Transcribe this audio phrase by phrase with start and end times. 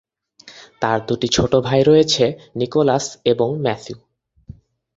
[0.81, 2.25] তার দুটি ছোট ভাই রয়েছে,
[2.55, 3.95] নিকোলাস এবং ম্যাথু।